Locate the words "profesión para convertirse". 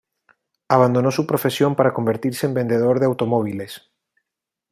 1.27-2.47